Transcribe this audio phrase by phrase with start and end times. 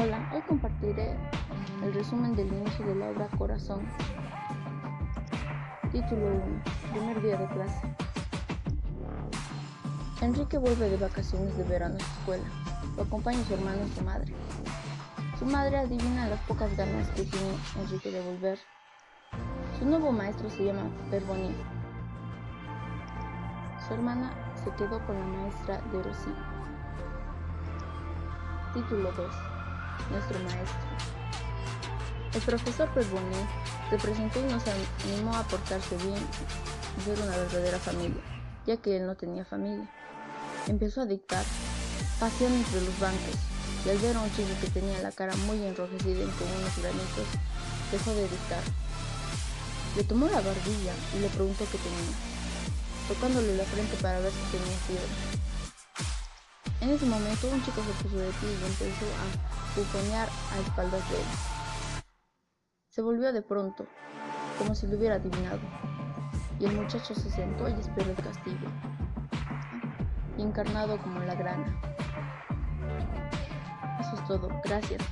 [0.00, 1.16] Hola, hoy compartiré
[1.82, 3.84] el resumen del inicio de la obra Corazón.
[5.90, 6.62] Título 1.
[6.92, 7.96] Primer día de clase.
[10.20, 12.44] Enrique vuelve de vacaciones de verano a su escuela.
[12.96, 14.32] Lo acompaña su hermano y su madre.
[15.36, 18.60] Su madre adivina las pocas ganas que tiene Enrique de volver.
[19.80, 21.56] Su nuevo maestro se llama Perboni.
[23.88, 24.30] Su hermana
[24.62, 26.30] se quedó con la maestra de Rosy.
[28.74, 29.57] Título 2.
[30.10, 30.88] Nuestro maestro.
[32.34, 33.36] El profesor Perboni
[33.90, 34.62] se presentó y nos
[35.04, 36.18] animó a portarse bien
[36.96, 38.22] y ser una verdadera familia,
[38.66, 39.88] ya que él no tenía familia.
[40.66, 41.44] Empezó a dictar,
[42.20, 43.36] paseando entre los bancos,
[43.84, 46.78] y al ver a un chico que tenía la cara muy enrojecida y con unos
[46.78, 47.26] granitos,
[47.92, 48.62] dejó de dictar.
[49.96, 52.14] Le tomó la barbilla y le preguntó qué tenía,
[53.08, 55.37] tocándole la frente para ver si tenía fiebre.
[56.88, 61.10] En ese momento un chico se puso de pie y empezó a bufonear a espaldas
[61.10, 61.26] de él.
[62.88, 63.86] Se volvió de pronto,
[64.56, 65.60] como si lo hubiera adivinado,
[66.58, 68.68] y el muchacho se sentó y esperó el castigo,
[70.38, 71.78] encarnado como la grana.
[74.00, 75.02] Eso es todo, gracias.